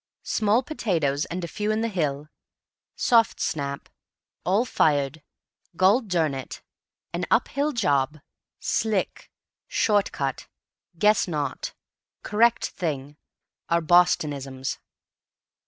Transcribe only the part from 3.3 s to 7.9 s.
snap," "all fired," "gol durn it," "an up hill